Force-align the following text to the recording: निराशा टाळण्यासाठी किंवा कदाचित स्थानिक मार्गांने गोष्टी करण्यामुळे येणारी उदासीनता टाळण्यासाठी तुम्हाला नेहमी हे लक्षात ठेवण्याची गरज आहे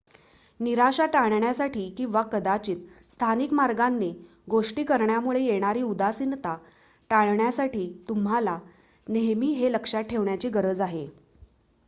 निराशा 0.59 1.05
टाळण्यासाठी 1.05 1.83
किंवा 1.97 2.21
कदाचित 2.31 2.77
स्थानिक 3.11 3.51
मार्गांने 3.53 4.09
गोष्टी 4.49 4.83
करण्यामुळे 4.83 5.41
येणारी 5.43 5.81
उदासीनता 5.83 6.55
टाळण्यासाठी 7.09 7.87
तुम्हाला 8.09 8.57
नेहमी 9.07 9.51
हे 9.53 9.71
लक्षात 9.71 10.03
ठेवण्याची 10.05 10.49
गरज 10.49 10.81
आहे 10.81 11.07